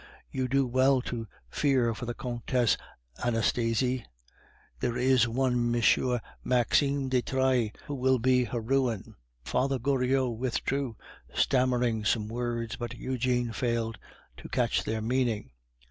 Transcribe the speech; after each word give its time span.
You 0.31 0.47
do 0.47 0.65
well 0.65 0.99
to 1.03 1.27
fear 1.51 1.93
for 1.93 2.07
the 2.07 2.15
Comtesse 2.15 2.75
Anastasie; 3.23 4.03
there 4.79 4.97
is 4.97 5.27
one 5.27 5.71
M. 5.75 6.19
Maxime 6.43 7.07
de 7.07 7.21
Trailles, 7.21 7.69
who 7.85 7.93
will 7.93 8.17
be 8.17 8.45
her 8.45 8.61
ruin." 8.61 9.15
Father 9.45 9.77
Goriot 9.77 10.35
withdrew, 10.37 10.97
stammering 11.35 12.03
some 12.03 12.27
words, 12.29 12.77
but 12.77 12.97
Eugene 12.97 13.51
failed 13.51 13.99
to 14.37 14.49
catch 14.49 14.85
their 14.85 15.03
meaning. 15.03 15.51